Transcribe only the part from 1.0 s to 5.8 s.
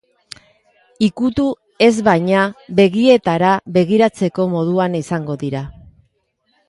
Ikutu ez baina, begietara begiratzeko moduan izango dira.